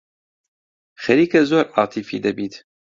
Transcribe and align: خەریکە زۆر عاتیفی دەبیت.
خەریکە 1.03 1.41
زۆر 1.49 1.65
عاتیفی 1.77 2.23
دەبیت. 2.25 2.53